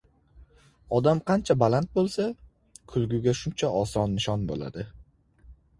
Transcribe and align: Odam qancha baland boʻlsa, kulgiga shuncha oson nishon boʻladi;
Odam 0.99 1.21
qancha 1.31 1.57
baland 1.65 1.91
boʻlsa, 1.99 2.27
kulgiga 2.95 3.37
shuncha 3.43 3.73
oson 3.85 4.19
nishon 4.19 4.49
boʻladi; 4.53 4.91